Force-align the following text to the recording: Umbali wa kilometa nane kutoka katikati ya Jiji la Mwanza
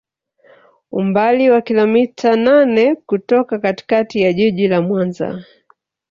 Umbali 0.99 1.45
wa 1.53 1.61
kilometa 1.61 2.29
nane 2.45 2.95
kutoka 2.95 3.59
katikati 3.59 4.21
ya 4.21 4.33
Jiji 4.33 4.67
la 4.67 4.81
Mwanza 4.81 5.43